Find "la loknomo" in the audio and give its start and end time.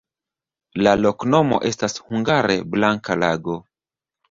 0.87-1.61